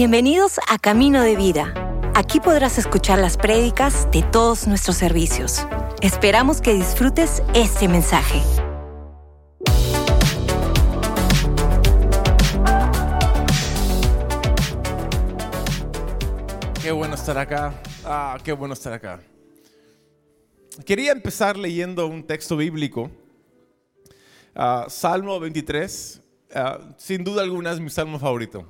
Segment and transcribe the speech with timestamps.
[0.00, 1.74] Bienvenidos a Camino de Vida.
[2.14, 5.66] Aquí podrás escuchar las prédicas de todos nuestros servicios.
[6.02, 8.40] Esperamos que disfrutes este mensaje.
[16.80, 17.74] Qué bueno estar acá.
[18.04, 19.20] Ah, qué bueno estar acá.
[20.86, 23.10] Quería empezar leyendo un texto bíblico.
[24.54, 26.20] Ah, Salmo 23.
[26.54, 28.66] Ah, sin duda alguna es mi salmo favorito.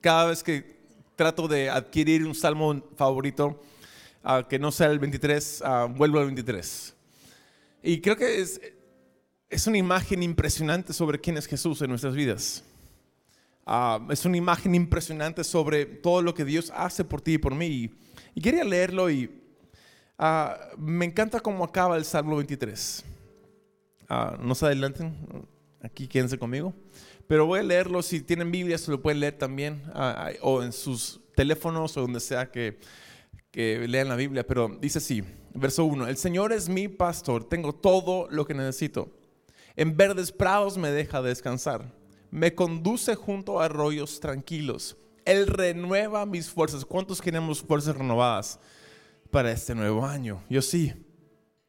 [0.00, 0.76] Cada vez que
[1.16, 3.60] trato de adquirir un salmo favorito,
[4.22, 6.94] ah, que no sea el 23, ah, vuelvo al 23.
[7.82, 12.64] Y creo que es, una imagen impresionante sobre quién es Jesús en nuestras vidas.
[14.10, 17.90] Es una imagen impresionante sobre todo lo que Dios hace por ti y por mí.
[18.34, 19.30] Y, quería leerlo y
[20.76, 23.04] me encanta cómo acaba el Salmo 23.
[24.08, 25.46] Ah, no se adelanten,
[25.84, 26.74] aquí quédense conmigo.
[27.26, 29.82] Pero voy a leerlo, si tienen Biblia se lo pueden leer también,
[30.42, 32.78] o en sus teléfonos o donde sea que,
[33.50, 34.46] que lean la Biblia.
[34.46, 35.22] Pero dice así,
[35.54, 39.08] verso 1, el Señor es mi pastor, tengo todo lo que necesito.
[39.76, 41.90] En verdes prados me deja descansar
[42.34, 44.96] me conduce junto a arroyos tranquilos.
[45.24, 46.84] Él renueva mis fuerzas.
[46.84, 48.58] ¿Cuántos queremos fuerzas renovadas
[49.30, 50.42] para este nuevo año?
[50.50, 50.92] Yo sí.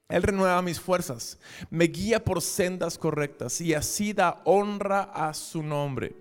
[0.09, 1.39] Él renueva mis fuerzas.
[1.69, 6.15] Me guía por sendas correctas y así da honra a su nombre.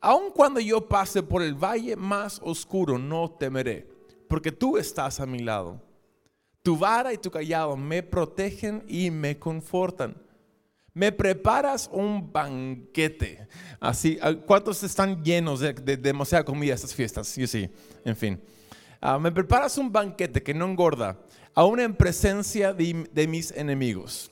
[0.00, 3.88] Aun cuando yo pase por el valle más oscuro, no temeré,
[4.28, 5.80] porque tú estás a mi lado.
[6.62, 10.24] Tu vara y tu callado me protegen y me confortan
[10.94, 13.48] me preparas un banquete.
[13.80, 14.16] Así,
[14.46, 17.34] ¿cuántos están llenos de, demasiada comida estas fiestas?
[17.36, 17.68] Yo sí,
[18.04, 18.40] en fin.
[19.00, 21.18] Ah, me preparas un banquete que no engorda,
[21.54, 24.30] aún en presencia de, mis enemigos.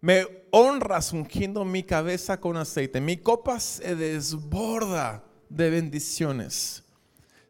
[0.00, 3.00] Me honras ungiendo mi cabeza con aceite.
[3.00, 6.82] Mi copa se desborda de bendiciones.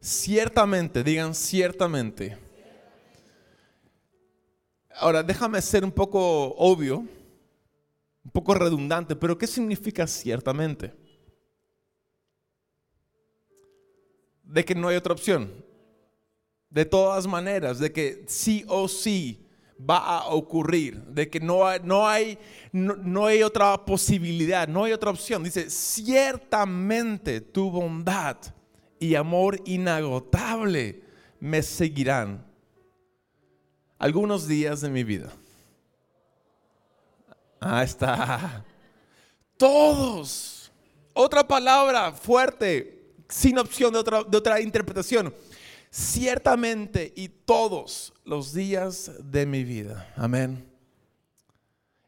[0.00, 2.36] Ciertamente, digan ciertamente.
[4.96, 7.06] Ahora, déjame ser un poco obvio
[8.24, 10.92] un poco redundante, pero ¿qué significa ciertamente?
[14.42, 15.64] De que no hay otra opción.
[16.70, 19.44] De todas maneras, de que sí o sí
[19.88, 22.38] va a ocurrir, de que no hay, no hay,
[22.72, 25.42] no, hay otra posibilidad, no hay otra opción.
[25.42, 28.36] Dice, ciertamente tu bondad
[28.98, 31.02] y amor inagotable
[31.40, 32.46] me seguirán
[33.98, 35.32] algunos días de mi vida.
[37.60, 38.64] Ahí está.
[39.56, 40.72] Todos.
[41.12, 45.34] Otra palabra fuerte, sin opción de otra, de otra interpretación.
[45.90, 50.12] Ciertamente y todos los días de mi vida.
[50.16, 50.70] Amén.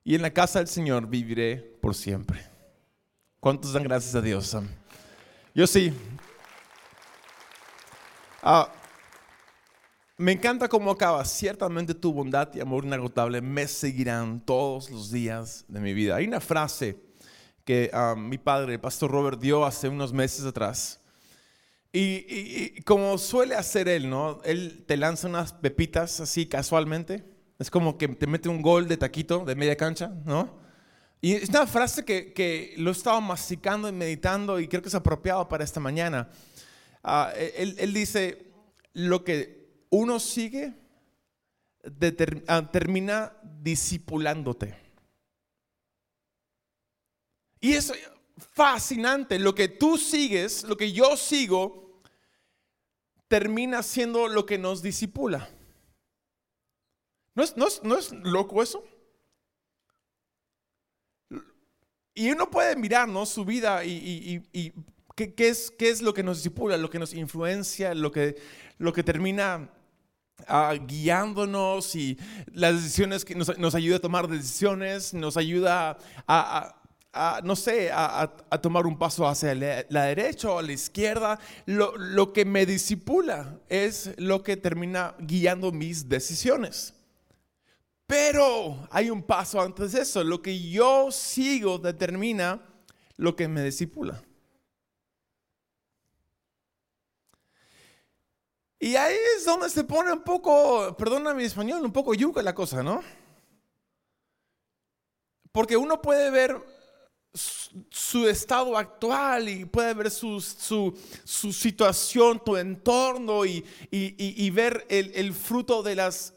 [0.04, 2.44] Y en la casa del Señor viviré por siempre.
[3.41, 4.56] ¿Cuántos dan gracias a Dios?
[5.53, 5.92] Yo sí.
[8.41, 8.71] Ah,
[10.16, 11.25] me encanta cómo acaba.
[11.25, 16.15] Ciertamente tu bondad y amor inagotable me seguirán todos los días de mi vida.
[16.15, 16.97] Hay una frase
[17.65, 21.01] que ah, mi padre, el pastor Robert, dio hace unos meses atrás.
[21.92, 24.41] Y, como suele hacer él, ¿no?
[24.44, 27.25] Él te lanza unas pepitas así casualmente.
[27.58, 30.58] Es como que te mete un gol de taquito de media cancha, ¿no?
[31.20, 34.88] Y es una frase que, que lo he estado masticando y meditando y creo que
[34.88, 36.30] es apropiado para esta mañana.
[37.04, 38.53] Ah, él, él dice,
[38.94, 40.74] lo que uno sigue,
[42.48, 44.74] ah, termina discipulándote.
[47.60, 47.92] Y es
[48.36, 51.81] fascinante, lo que tú sigues, lo que yo sigo,
[53.32, 55.48] termina siendo lo que nos disipula.
[57.34, 58.84] ¿No es, no es, loco eso?
[62.12, 64.42] Y uno puede mirar su vida y,
[65.16, 68.37] ¿qué, es, qué, es, lo que nos disipula, lo que nos influencia, lo que,
[68.76, 69.71] lo que termina
[70.87, 72.19] guiándonos y
[72.53, 75.97] las decisiones que nos, ayuda a tomar decisiones, nos ayuda
[76.28, 76.81] a,
[77.44, 78.26] no sé, a,
[78.60, 81.38] tomar un paso hacia la, derecha o a la izquierda.
[81.66, 86.94] Lo, lo que me disipula es lo que termina guiando mis decisiones.
[88.06, 90.24] Pero hay un paso antes de eso.
[90.24, 92.60] Lo que yo sigo determina
[93.16, 94.22] lo que me disipula.
[98.78, 102.53] Y ahí es donde se pone un poco, perdona mi español, un poco yuca la
[102.53, 103.00] cosa, ¿no?
[105.53, 106.60] Porque uno puede ver
[107.34, 115.12] su estado actual y puede ver su, su, situación, tu entorno y, y, ver el,
[115.14, 116.34] el, fruto de las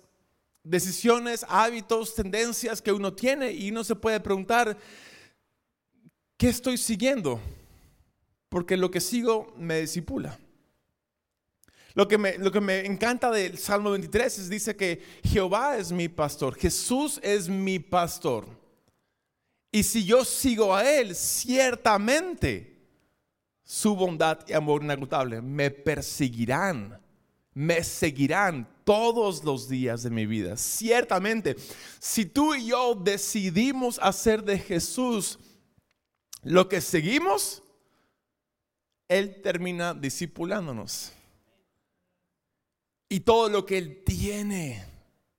[0.63, 4.77] decisiones, hábitos, tendencias que uno tiene y uno se puede preguntar,
[6.37, 7.41] ¿qué estoy siguiendo?
[8.47, 10.39] Porque lo que sigo me disipula.
[11.93, 15.91] Lo que, me, lo que me encanta del Salmo 23 es dice que Jehová es
[15.91, 18.64] mi pastor, Jesús es mi pastor.
[19.75, 22.77] Y si yo sigo a Él, ciertamente
[23.61, 26.97] su bondad y amor inagotable me perseguirán,
[27.53, 30.55] me seguirán todos los días de mi vida.
[30.55, 31.57] Ciertamente,
[31.99, 35.39] si tú y yo decidimos hacer de Jesús
[36.41, 37.61] lo que seguimos,
[39.09, 41.11] Él termina discipulándonos
[43.09, 44.94] y todo lo que Él tiene,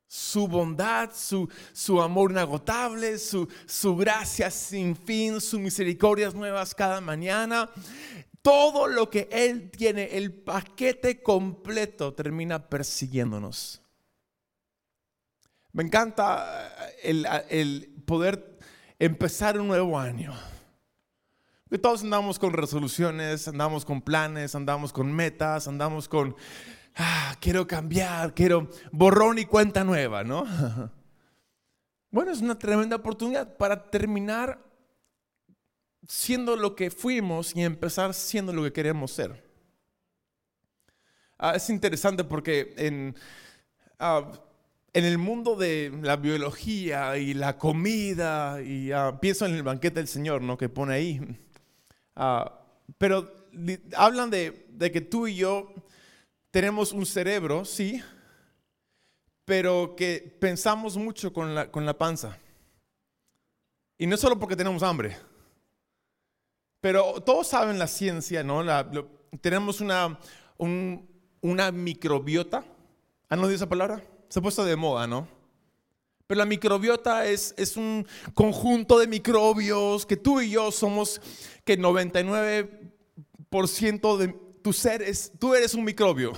[0.06, 7.00] su bondad, su, su amor inagotable, su, su gracia sin fin, sus misericordias nuevas cada
[7.00, 7.70] mañana,
[8.42, 13.82] todo lo que Él tiene, el paquete completo termina persiguiéndonos.
[15.72, 16.72] Me encanta
[17.02, 18.58] el, el poder
[18.98, 20.32] empezar un nuevo año.
[21.82, 26.36] Todos andamos con resoluciones, andamos con planes, andamos con metas, andamos con
[26.96, 30.44] ah, quiero cambiar, quiero borrón y cuenta nueva, ¿no?
[32.08, 34.58] Bueno, es una tremenda oportunidad para terminar
[36.08, 39.44] siendo lo que fuimos y empezar siendo lo que queremos ser.
[41.37, 43.14] Ah, es interesante porque en,
[43.99, 44.32] ah,
[44.94, 49.96] en el mundo de la biología y la comida, y ah, pienso en el banquete
[50.00, 50.56] del Señor, ¿no?
[50.56, 51.20] Que pone ahí.
[52.96, 53.46] pero
[53.94, 55.75] hablan de que tú y yo
[56.56, 58.02] tenemos un cerebro, sí,
[59.44, 62.38] pero que pensamos mucho con la, con la panza.
[63.98, 65.18] Y no solo porque tenemos hambre,
[66.80, 68.64] pero todos saben la ciencia, ¿no?
[69.42, 70.18] tenemos una,
[71.42, 72.64] una microbiota.
[73.28, 74.02] ¿Han oído esa palabra?
[74.30, 75.28] Se ha puesto de moda, ¿no?
[76.26, 81.20] Pero la microbiota es, es un conjunto de microbios que tú y yo somos,
[81.66, 86.32] que 99% de, tu ser es, tú eres un microbio.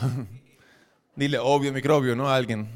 [1.17, 2.29] Dile, obvio microbio, ¿no?
[2.29, 2.69] A alguien.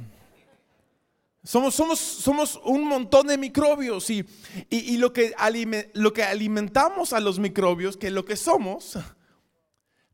[1.45, 4.25] Somos, somos, somos un montón de microbios y,
[4.71, 5.35] y, lo, que
[5.93, 8.99] lo que alimentamos a los microbios, que lo que somos,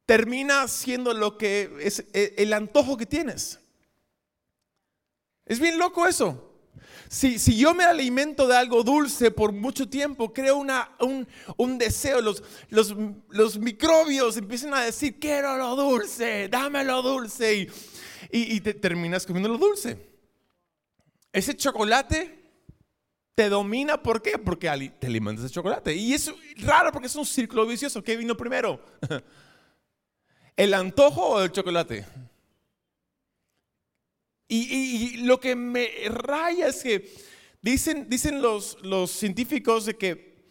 [0.06, 3.60] termina siendo lo que es e, el antojo que tienes.
[5.46, 6.47] Es bien loco eso.
[7.08, 10.90] Si, yo me alimento de algo dulce por mucho tiempo, creo una,
[11.56, 12.20] un, deseo.
[12.20, 17.56] Los, los, microbios empiezan a decir, quiero lo dulce, dame lo dulce.
[17.56, 17.68] Y,
[18.30, 19.98] y, te terminas comiendo lo dulce.
[21.32, 22.38] Ese chocolate
[23.34, 24.38] te domina, ¿por qué?
[24.38, 25.94] Porque te alimentas de chocolate.
[25.94, 28.02] Y es raro porque es un círculo vicioso.
[28.02, 28.84] ¿Qué vino primero?
[30.56, 32.04] ¿El antojo o el chocolate?
[34.48, 37.12] Y, lo que me raya es que
[37.60, 40.48] dicen, dicen los, los científicos de que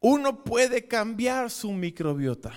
[0.00, 2.52] uno puede cambiar su microbiota.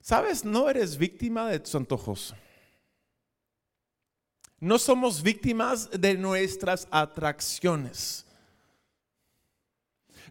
[0.00, 0.44] ¿Sabes?
[0.44, 2.34] No eres víctima de tus antojos.
[4.58, 8.26] No somos víctimas de nuestras atracciones.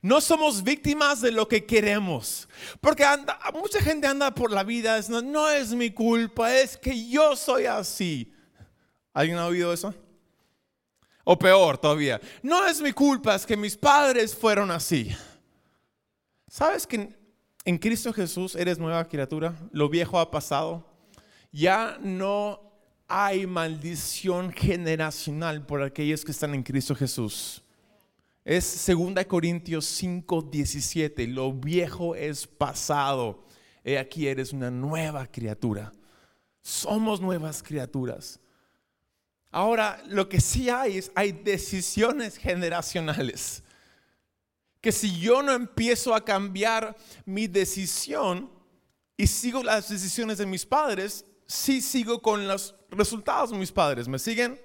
[0.02, 2.50] No somos víctimas de lo que queremos.
[2.80, 3.06] Porque
[3.54, 7.66] mucha gente anda por la vida, no, no es mi culpa, es que yo soy
[7.66, 8.34] así.
[9.14, 9.94] ¿Alguien ha oído eso?
[11.24, 15.16] O peor todavía, no es mi culpa, es que mis padres fueron así.
[16.48, 17.16] ¿Sabes que
[17.64, 19.54] en Cristo Jesús eres nueva criatura?
[19.72, 20.86] Lo viejo ha pasado.
[21.52, 22.60] Ya no
[23.08, 27.62] hay maldición generacional por aquellos que están en Cristo Jesús.
[28.44, 31.28] Es 2 Corintios 5, 17.
[31.28, 33.46] Lo viejo es pasado.
[33.84, 35.92] He aquí eres una nueva criatura.
[36.62, 38.40] Somos nuevas criaturas.
[39.52, 43.64] Ahora, lo que sí hay es, hay decisiones generacionales.
[44.80, 46.96] Que si yo no empiezo a cambiar
[47.26, 48.50] mi decisión
[49.18, 54.08] y sigo las decisiones de mis padres, sí sigo con los resultados de mis padres.
[54.08, 54.60] ¿Me siguen?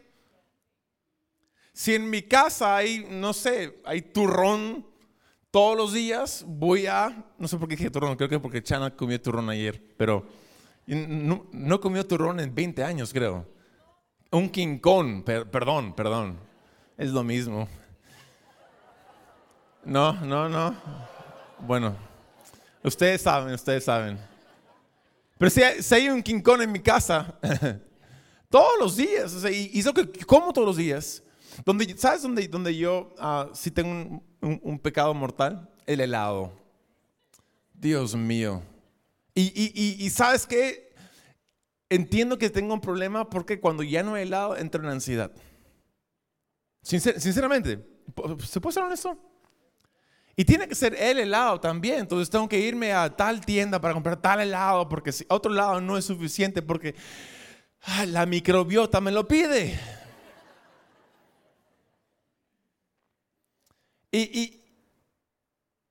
[1.77, 4.87] Si en mi casa hay, no sé, hay turrón
[5.51, 8.97] todos los días, voy a, no sé por qué dije turrón, creo que porque Chana
[8.97, 10.27] comió turrón ayer, pero
[10.87, 13.47] no, no comió turrón en 20 años, creo.
[14.31, 16.39] Un quincón, perdón, perdón,
[16.97, 17.69] es lo mismo.
[19.85, 20.75] No, no, no.
[21.59, 21.95] Bueno,
[22.83, 24.19] ustedes saben, ustedes saben.
[25.37, 27.39] Pero si hay, si hay un quincón en mi casa,
[28.49, 31.23] todos los días, o sea, y, y eso que como todos los días,
[31.65, 35.69] donde, ¿Sabes dónde, donde yo uh, sí tengo un, pecado mortal?
[35.87, 36.53] El helado.
[37.75, 38.63] Dios mío.
[39.35, 39.73] Y,
[40.05, 40.95] y, sabes qué?
[41.91, 45.31] Entiendo que tengo un problema porque cuando ya no hay helado entro en ansiedad.
[46.83, 47.87] sinceramente,
[48.45, 49.19] ¿se puede ser honesto?
[50.37, 52.01] Y tiene que ser el helado también.
[52.01, 55.81] Entonces tengo que irme a tal tienda para comprar tal helado porque si otro lado
[55.81, 56.95] no es suficiente porque
[57.83, 59.79] ah, la microbiota me lo pide.
[64.19, 64.63] Y,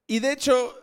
[0.08, 0.74] y, de hecho,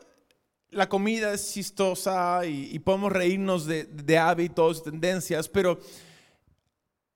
[0.71, 5.81] la comida es chistosa y, podemos reírnos de, de hábitos, tendencias, pero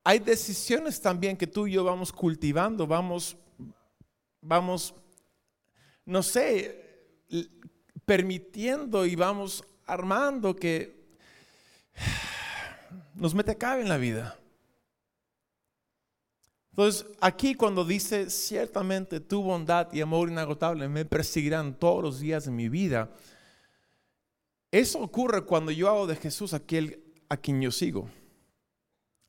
[0.03, 3.37] hay decisiones también que tú y yo vamos cultivando, vamos,
[4.41, 4.95] vamos
[6.05, 7.07] no sé,
[8.05, 11.07] permitiendo y vamos armando que
[13.15, 14.37] nos mete cabe en la vida.
[16.77, 22.45] Entonces, aquí cuando dice, ciertamente tu bondad y amor inagotable me perseguirán todos los días
[22.45, 23.09] de mi vida,
[24.71, 28.11] eso ocurre cuando yo hago de Jesús aquel a quien yo sigo.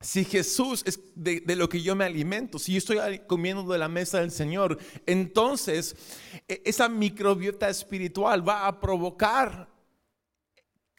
[0.01, 3.87] Si Jesús es de, lo que yo me alimento, si yo estoy comiendo de la
[3.87, 5.95] mesa del Señor, entonces
[6.49, 9.69] e, esa microbiota espiritual va a provocar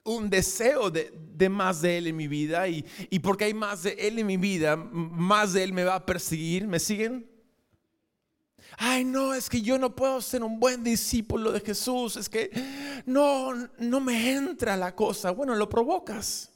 [0.08, 3.92] un deseo de, más de Él en mi vida y, y porque hay más de
[3.92, 6.66] Él en mi vida, más de Él me va a perseguir.
[6.66, 7.28] ¿Me siguen?
[8.76, 12.16] Ay, no, es que yo no puedo ser un buen discípulo de Jesús.
[12.16, 12.50] Es que
[13.06, 15.30] no, no me entra la cosa.
[15.30, 16.50] Bueno, lo provocas.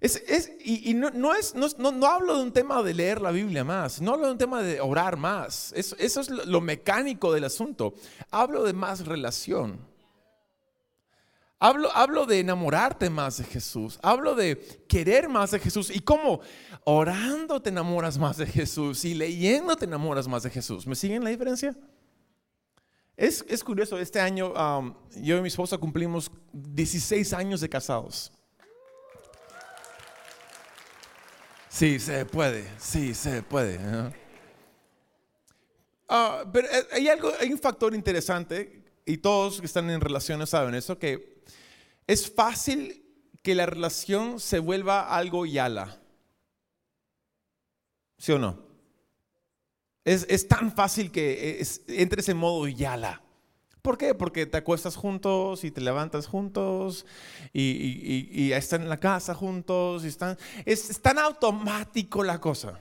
[0.00, 4.12] Es, y, no, es, no, hablo de un tema de leer la Biblia más, no
[4.12, 7.94] hablo de un tema de orar más, eso es lo mecánico del asunto.
[8.30, 9.80] Hablo de más relación.
[11.60, 14.56] Hablo, hablo de enamorarte más de Jesús, hablo de
[14.88, 16.40] querer más de Jesús y cómo
[16.84, 20.86] orando te enamoras más de Jesús y leyendo te enamoras más de Jesús.
[20.86, 21.76] ¿Me siguen la diferencia?
[23.16, 24.54] Es, es curioso, este año
[25.16, 28.30] yo y mi esposa cumplimos 16 años de casados.
[31.68, 33.80] Sí, se puede, sí, se puede.
[36.08, 40.50] Ah, pero eh, hay, algo, hay un factor interesante, y todos que están en relaciones
[40.50, 41.37] saben eso, que
[42.08, 43.04] es fácil
[43.42, 46.00] que la relación se vuelva algo yala.
[48.18, 48.66] ¿Sí o no?
[50.04, 53.22] Es, es tan fácil que entres en modo yala.
[53.82, 54.14] ¿Por qué?
[54.14, 57.06] Porque te acuestas juntos y te levantas juntos
[57.52, 60.04] y, están en la casa juntos.
[60.04, 62.80] Y están, es, tan automático la cosa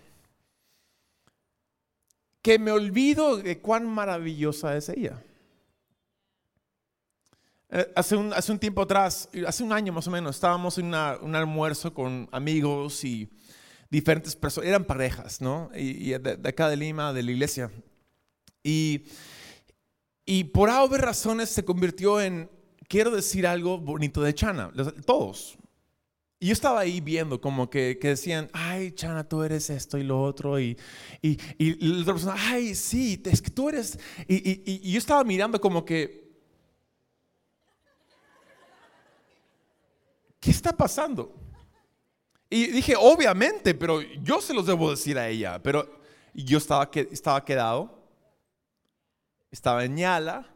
[2.42, 5.22] que me olvido de cuán maravillosa es ella.
[7.70, 10.88] Eh, hace un, hace un, tiempo atrás, hace un año más o menos, estábamos en
[10.88, 13.30] un almuerzo con amigos y
[13.90, 15.70] diferentes personas, eran parejas, ¿no?
[15.76, 17.72] Y, de, de, acá de Lima, de la iglesia.
[18.64, 19.06] Y
[20.30, 22.52] y por A razones se convirtió en,
[22.90, 24.70] quiero decir algo bonito de Chana,
[25.06, 25.58] todos.
[26.38, 30.22] Y yo estaba ahí viendo como que, decían, ay, Chana, tú eres esto y lo
[30.22, 30.60] otro.
[30.60, 30.78] Y,
[31.22, 33.98] y, y, la otra persona, ay, sí, es que tú eres...
[34.28, 36.27] Y, y yo estaba mirando como que...
[40.48, 41.36] ¿Qué está pasando?
[42.50, 45.62] Y dije, obviamente, pero yo se los debo decir a ella.
[45.62, 46.00] Pero
[46.34, 48.00] yo estaba, estaba quedado
[49.52, 50.48] estaba en Yala.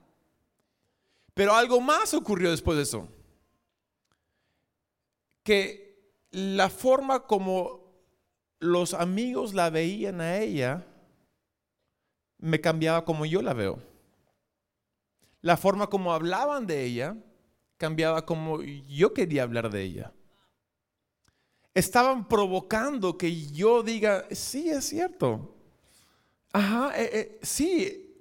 [1.34, 3.10] Pero algo más ocurrió después de eso.
[5.44, 7.82] Que la forma como
[8.60, 10.88] los amigos la veían a ella
[12.38, 13.78] me cambiaba como yo la veo.
[15.42, 17.18] La forma como hablaban de ella
[17.82, 20.14] cambiaba como yo quería hablar de ella.
[21.74, 25.56] Estaban provocando que yo diga, sí, es cierto.
[26.54, 28.12] Ajá, eh, eh, sí,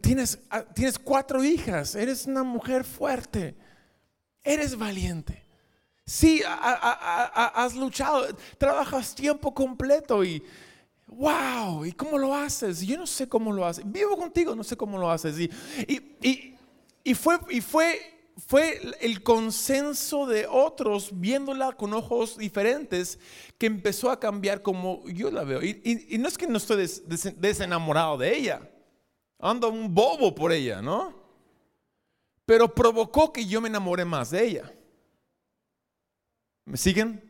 [0.00, 3.54] Tienes, ah, tienes cuatro hijas, eres una mujer fuerte,
[4.42, 5.44] eres valiente.
[6.06, 8.26] Sí, has luchado,
[8.56, 10.42] trabajas tiempo completo y
[11.06, 12.80] wow, ¿y cómo lo haces?
[12.80, 13.84] Yo no sé cómo lo haces.
[13.86, 15.38] Vivo contigo, no sé cómo lo haces.
[15.38, 15.50] Y,
[15.86, 16.56] y,
[17.04, 23.18] y, fue, y fue, fue el consenso de otros viéndola con ojos diferentes
[23.58, 25.62] que empezó a cambiar como yo la veo.
[25.62, 26.88] Y, no es que no estoy
[27.36, 28.68] desenamorado de ella
[29.42, 31.20] ando un bobo por ella, ¿no?
[32.46, 34.72] Pero provocó que yo me enamore más de ella.
[36.64, 37.28] ¿Me siguen?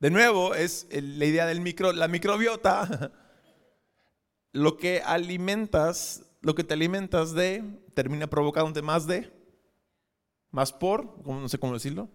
[0.00, 3.12] De nuevo, es la idea del micro, la microbiota.
[4.52, 9.32] Lo que alimentas, lo que te alimentas de, termina provocándote más de,
[10.54, 12.08] más por, no sé cómo decirlo.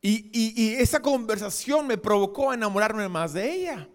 [0.00, 3.88] Y, esa conversación me provocó a enamorarme más de ella.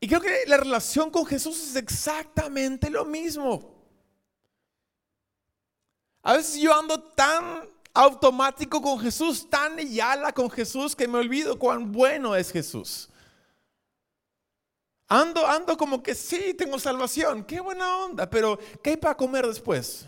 [0.00, 3.84] Y creo que la relación con Jesús es exactamente lo mismo.
[6.22, 11.58] A veces yo ando tan automático con Jesús, tan yala con Jesús, que me olvido
[11.58, 13.10] cuán bueno es Jesús.
[15.06, 19.46] Ando, ando como que sí, tengo salvación, qué buena onda, pero ¿qué hay para comer
[19.46, 20.06] después?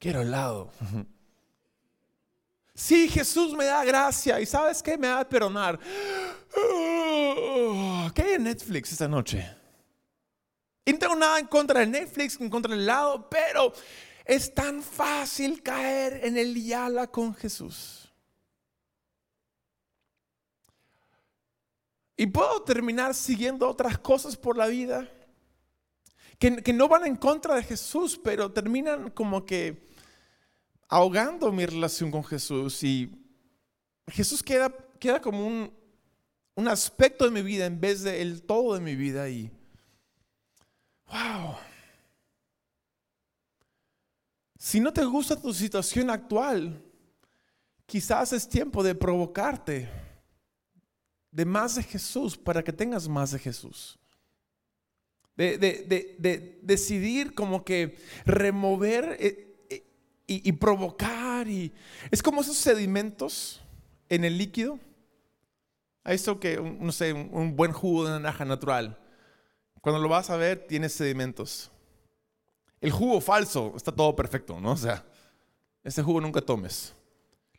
[0.00, 0.72] Quiero helado.
[2.74, 4.96] Sí, Jesús me da gracia y ¿sabes qué?
[4.96, 5.78] Me va a perdonar.
[8.14, 9.46] ¿Qué hay en Netflix esta noche?
[10.86, 13.74] Y no tengo nada en contra de Netflix, en contra del helado, pero
[14.24, 18.10] es tan fácil caer en el yala con Jesús.
[22.16, 25.06] Y puedo terminar siguiendo otras cosas por la vida
[26.38, 29.89] que, que no van en contra de Jesús, pero terminan como que
[30.90, 33.16] ahogando mi relación con Jesús y
[34.08, 35.72] Jesús queda, queda como un,
[36.56, 39.48] un aspecto de mi vida en vez de todo de mi vida y
[41.06, 41.54] wow.
[44.58, 46.82] Si no te gusta tu situación actual,
[47.86, 49.88] quizás es tiempo de provocarte
[51.30, 53.96] de más de Jesús para que tengas más de Jesús.
[55.36, 59.16] De, de, de, de decidir como que remover
[60.32, 61.48] y, provocar.
[61.48, 61.72] Y,
[62.10, 63.60] es como esos sedimentos
[64.08, 64.78] en el líquido.
[66.04, 68.96] Hay eso que, no sé, un, buen jugo de naranja natural.
[69.80, 71.70] Cuando lo vas a ver, tiene sedimentos.
[72.80, 74.72] El jugo falso está todo perfecto, ¿no?
[74.72, 75.04] O sea,
[75.82, 76.94] ese jugo nunca tomes.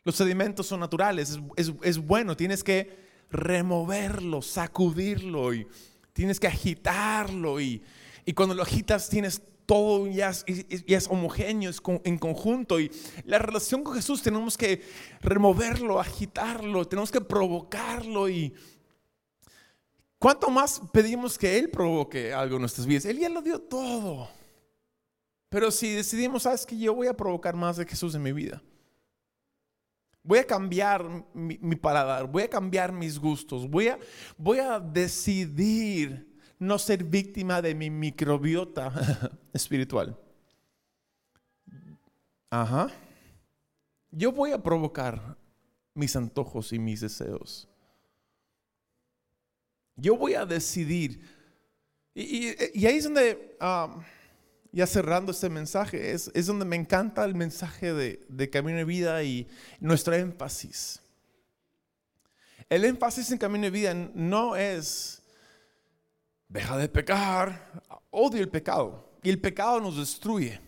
[0.02, 5.66] Los sedimentos son naturales, es, es, bueno, tienes que removerlo, sacudirlo y
[6.12, 7.84] tienes que agitarlo y,
[8.24, 12.80] y cuando lo agitas tienes todo ya es, homogéneo, es en conjunto.
[12.80, 12.90] Y
[13.24, 14.82] la relación con Jesús tenemos que
[15.20, 18.28] removerlo, agitarlo, tenemos que provocarlo.
[18.28, 18.54] Y
[20.18, 23.04] cuánto más pedimos que Él provoque algo en nuestras vidas.
[23.04, 24.28] Él ya lo dio todo.
[25.48, 28.62] Pero si decidimos, sabes que yo voy a provocar más de Jesús en mi vida.
[30.22, 31.04] Voy a cambiar
[31.34, 33.98] mi, mi paladar, voy a cambiar mis gustos, voy a,
[34.38, 36.31] voy a decidir
[36.62, 38.92] no ser víctima de mi microbiota
[39.52, 40.16] espiritual.
[42.48, 42.88] Ajá.
[44.12, 45.36] Yo voy a provocar
[45.92, 47.68] mis antojos y mis deseos.
[49.96, 51.20] Yo voy a decidir.
[52.14, 52.48] Y,
[52.86, 53.56] ahí es donde,
[54.70, 59.22] ya cerrando este mensaje, es, es, donde me encanta el mensaje de Camino de Vida
[59.24, 59.48] y
[59.80, 61.00] nuestro énfasis.
[62.68, 65.21] El énfasis en Camino de Vida no es
[66.52, 70.60] deja de pecar, odia el pecado y el pecado nos destruye.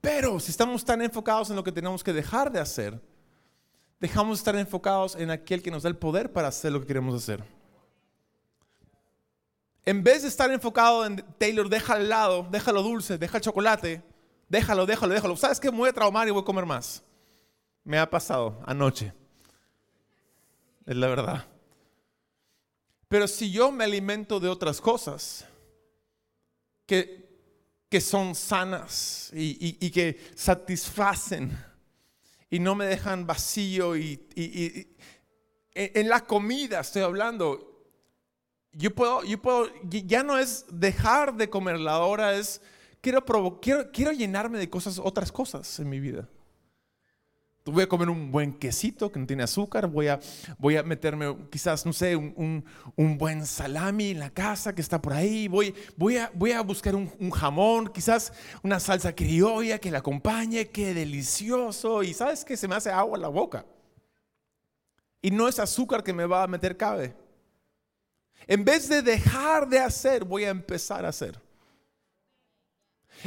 [0.00, 3.00] Pero si estamos tan enfocados en lo que tenemos que dejar de hacer,
[4.00, 6.86] dejamos de estar enfocados en aquel que nos da el poder para hacer lo que
[6.86, 7.44] queremos hacer.
[9.84, 14.02] En vez de estar enfocado en Taylor, deja al lado, déjalo dulce, deja el chocolate,
[14.48, 15.36] déjalo, déjalo, déjalo.
[15.36, 15.70] ¿Sabes qué?
[15.70, 17.02] Me voy a traumar y voy a comer más.
[17.82, 19.12] Me ha pasado anoche.
[20.86, 21.53] Es la verdad.
[23.14, 25.44] Pero si yo me alimento de otras cosas
[26.84, 27.28] que,
[27.88, 31.56] que son sanas y, que satisfacen
[32.50, 34.18] y no me dejan vacío y,
[35.76, 37.86] en la comida estoy hablando,
[38.72, 42.60] yo puedo, yo puedo, ya no es dejar de comer, ahora es
[43.00, 43.24] quiero,
[43.60, 46.28] quiero, quiero llenarme de cosas, otras cosas en mi vida.
[47.66, 50.20] Voy a comer un buen quesito que no tiene azúcar, voy a,
[50.58, 52.62] voy a meterme quizás, no sé, un,
[53.16, 56.94] buen salami en la casa que está por ahí, voy, voy, a, voy a buscar
[56.94, 62.68] un, jamón, quizás una salsa criolla que la acompañe, qué delicioso, y sabes que se
[62.68, 63.64] me hace agua en la boca.
[65.22, 67.16] Y no es azúcar que me va a meter cabe.
[68.46, 71.40] En vez de dejar de hacer, voy a empezar a hacer.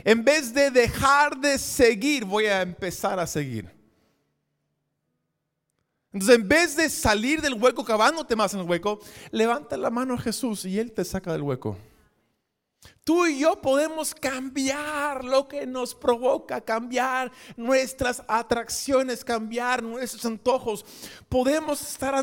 [0.04, 3.77] En vez de dejar de seguir, voy a empezar a seguir.
[6.18, 9.00] Entonces, en vez de salir del hueco cavándote más en el hueco,
[9.30, 11.78] levanta la mano a Jesús y Él te saca del hueco.
[13.04, 20.84] Tú y yo podemos cambiar lo que nos provoca, cambiar nuestras atracciones, cambiar nuestros antojos.
[21.30, 22.16] Podemos estar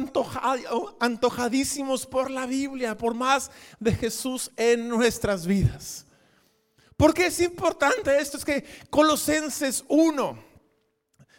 [0.98, 6.04] antojadísimos por la Biblia, por más de Jesús en nuestras vidas.
[6.96, 8.38] Porque es importante esto?
[8.38, 10.43] Es que Colosenses 1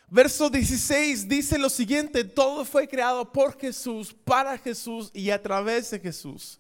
[0.10, 5.90] Verso 16 dice lo siguiente, todo fue creado por Jesús, para Jesús y a través
[5.92, 6.60] de Jesús.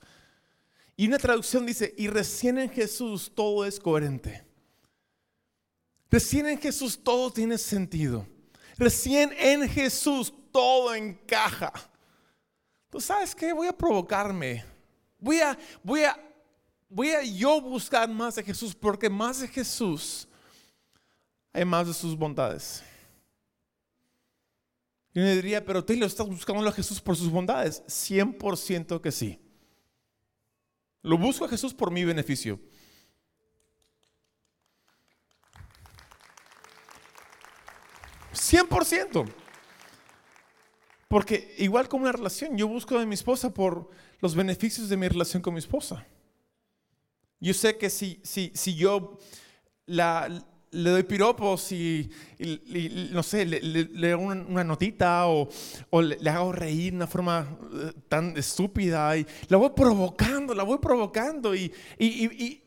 [0.97, 4.45] Y una traducción dice, y recién en Jesús todo es coherente.
[6.09, 8.25] Recién en Jesús todo tiene sentido.
[8.77, 11.73] Recién en Jesús todo encaja.
[12.89, 13.51] ¿Tú sabes qué?
[13.51, 14.63] Voy a provocarme.
[15.19, 16.17] Voy a, voy a,
[16.87, 20.27] voy a yo buscar más de Jesús porque más de Jesús
[21.51, 22.83] hay más de sus bondades.
[25.15, 27.83] Y me diría, pero lo ¿estás buscando a Jesús por sus bondades?
[27.87, 29.39] 100% que sí.
[31.01, 32.59] Lo busco a Jesús por mi beneficio.
[38.33, 39.25] ¿100%?
[41.07, 45.07] Porque igual como una relación, yo busco a mi esposa por los beneficios de mi
[45.07, 46.05] relación con mi esposa.
[47.39, 49.17] Yo sé que si, si, si yo
[49.85, 50.45] la,
[50.75, 52.09] le doy piropos y,
[53.11, 55.49] no sé, le, le, doy una, notita o,
[56.01, 60.77] le, hago reír de una forma eh, tan estúpida y la voy provocando, la voy
[60.79, 62.61] provocando y, y,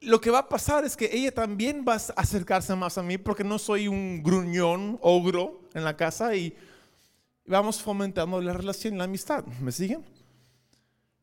[0.00, 3.18] lo que va a pasar es que ella también va a acercarse más a mí
[3.18, 6.56] porque no soy un gruñón, ogro en la casa y
[7.46, 9.44] vamos fomentando la relación, la amistad.
[9.60, 10.04] ¿Me siguen?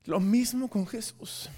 [0.05, 1.49] Lo mismo con Jesús.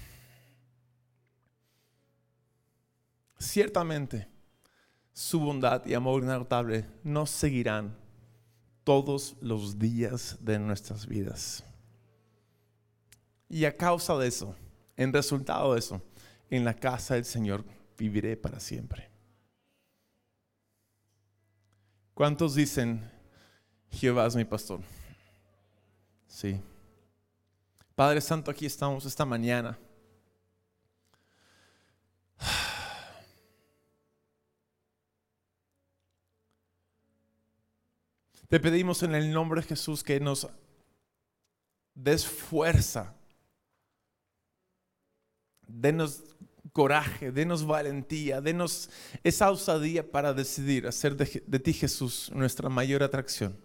[3.38, 4.31] Ciertamente
[5.12, 7.96] su bondad y amor inagotable nos seguirán
[8.84, 11.64] todos los días de nuestras vidas.
[13.48, 14.56] Y a causa de eso,
[14.96, 16.02] en resultado de eso,
[16.50, 17.64] en la casa del Señor
[17.98, 19.10] viviré para siempre.
[22.14, 23.10] ¿Cuántos dicen,
[23.90, 24.80] Jehová es mi pastor?
[26.26, 26.60] Sí.
[27.94, 29.78] Padre Santo, aquí estamos esta mañana
[38.52, 40.46] Te pedimos en el nombre de Jesús que nos
[41.94, 43.14] des fuerza,
[45.66, 46.22] denos
[46.70, 48.90] coraje, denos valentía, denos
[49.24, 53.58] esa osadía para decidir hacer de, de, ti Jesús nuestra mayor atracción.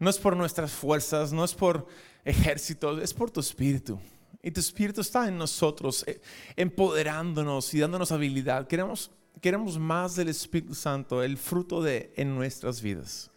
[0.00, 1.86] No es por nuestras fuerzas, no es por
[2.24, 4.00] ejércitos, es por tu espíritu.
[4.42, 6.20] Y tu espíritu está en nosotros, eh,
[6.56, 8.66] empoderándonos y dándonos habilidad.
[8.66, 13.30] Queremos queremos más del Espíritu Santo, el fruto de en nuestras vidas.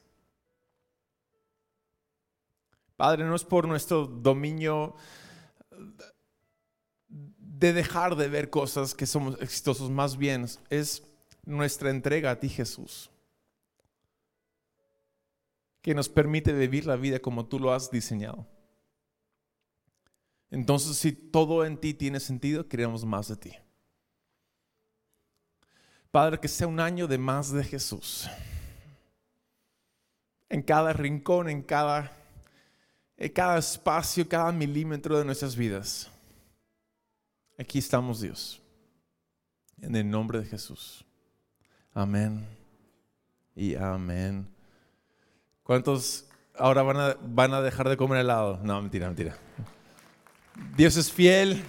[2.95, 4.95] Padre, no es por nuestro dominio
[7.07, 11.03] de dejar de ver cosas que somos exitosos, más bien es
[11.45, 13.09] nuestra entrega a ti, Jesús,
[15.81, 18.47] que nos permite vivir la vida como tú lo has diseñado.
[20.51, 23.51] Entonces, si todo en ti tiene sentido, queremos más de ti.
[26.15, 28.29] Padre, que sea un año de más de Jesús.
[30.47, 32.09] En cada rincón, en cada,
[33.17, 36.09] en cada espacio, cada milímetro de nuestras vidas.
[37.59, 38.61] Aquí estamos, Dios.
[39.81, 41.03] En el nombre de Jesús.
[41.93, 42.47] Amén.
[43.53, 44.47] Y amén.
[45.63, 48.61] ¿Cuántos ahora van a, van a dejar de comer helado?
[48.63, 49.37] No, mentira, mentira.
[50.77, 51.61] Dios es fiel.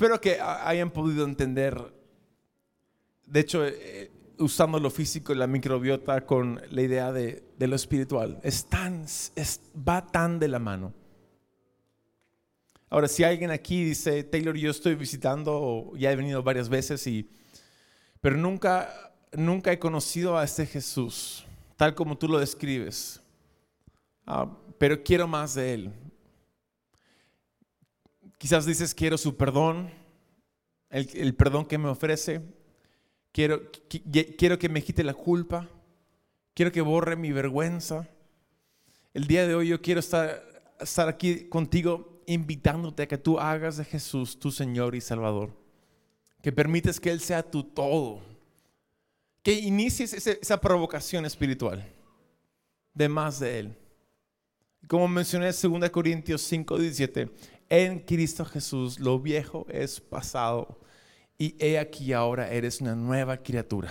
[0.00, 1.76] Espero que hayan podido entender,
[3.26, 8.40] de hecho, eh, usando lo físico y la microbiota con la idea de, lo espiritual.
[8.42, 9.04] Es tan,
[9.86, 10.94] va tan de la mano.
[12.88, 17.06] Ahora, si alguien aquí dice, Taylor, yo estoy visitando, o ya he venido varias veces,
[17.06, 17.28] y,
[18.22, 21.44] pero nunca, nunca he conocido a este Jesús,
[21.76, 23.20] tal como tú lo describes,
[24.26, 25.92] ah, pero quiero más de Él.
[28.40, 29.90] Quizás dices, quiero su perdón,
[30.88, 32.40] el, perdón que me ofrece.
[33.32, 33.70] Quiero,
[34.38, 35.68] quiero que me quite la culpa.
[36.54, 38.08] Quiero que borre mi vergüenza.
[39.12, 40.42] El día de hoy yo quiero estar,
[40.80, 45.54] estar aquí contigo invitándote a que tú hagas de Jesús tu Señor y Salvador.
[46.40, 48.22] Que permites que Él sea tu todo.
[49.42, 51.86] Que inicies esa provocación espiritual
[52.94, 53.76] de más de Él.
[54.88, 57.28] Como mencioné en 2 Corintios 5, 17,
[57.70, 60.80] en Cristo Jesús lo viejo es pasado
[61.38, 63.90] y he aquí ahora eres una nueva criatura.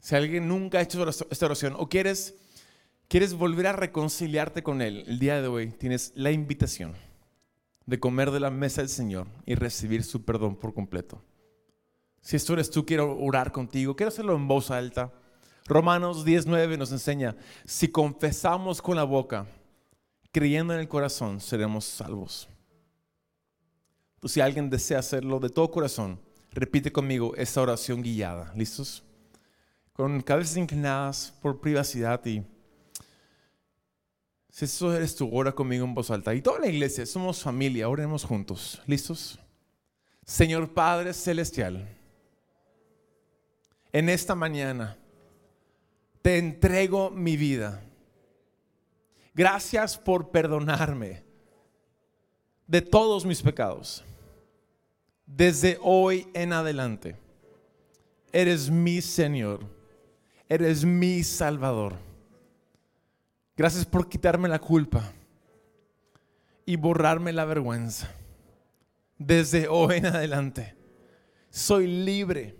[0.00, 2.34] Si alguien nunca ha hecho esta oración o quieres,
[3.06, 6.94] quieres volver a reconciliarte con Él el día de hoy, tienes la invitación
[7.86, 11.22] de comer de la mesa del Señor y recibir su perdón por completo.
[12.20, 15.12] Si esto eres tú, quiero orar contigo, quiero hacerlo en voz alta.
[15.66, 19.46] Romanos 19 nos enseña, si confesamos con la boca,
[20.32, 22.48] creyendo en el corazón, seremos salvos.
[24.24, 26.18] si alguien desea hacerlo de todo corazón,
[26.50, 28.52] repite conmigo esta oración guiada.
[28.56, 29.02] ¿Listos?
[29.92, 32.42] Con cabezas inclinadas por privacidad y
[34.50, 36.34] si eso eres tú, ora conmigo en voz alta.
[36.34, 38.82] Y toda la iglesia, somos familia, oremos juntos.
[38.86, 39.38] ¿Listos?
[40.26, 41.88] Señor Padre Celestial,
[43.92, 44.96] en esta mañana
[46.20, 47.82] te entrego mi vida
[49.34, 51.24] Gracias por perdonarme
[52.66, 54.04] de todos mis pecados.
[55.24, 57.16] desde hoy en adelante,
[58.32, 59.60] eres mi Señor,
[60.48, 61.94] eres mi Salvador.
[63.56, 65.12] Gracias por quitarme la culpa
[66.66, 68.10] y borrarme la vergüenza.
[69.16, 70.74] Desde hoy en adelante,
[71.48, 72.56] soy libre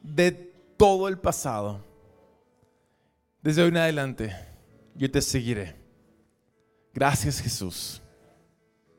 [0.00, 0.30] de
[0.76, 1.84] todo el pasado.
[3.42, 4.36] Desde hoy en adelante,
[4.94, 5.79] yo te seguiré.
[6.92, 8.02] Gracias Jesús.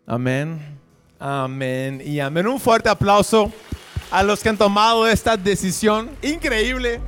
[0.06, 0.80] Amén,
[1.19, 2.47] amén y amén.
[2.47, 3.51] Un fuerte aplauso
[4.12, 7.01] a los que han tomado esta decisión increíble.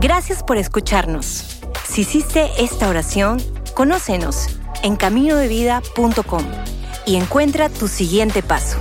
[0.00, 1.60] Gracias por escucharnos.
[1.88, 3.42] Si hiciste esta oración,
[3.74, 6.44] conócenos en caminodevida.com
[7.06, 8.78] y encuentra tu siguiente paso.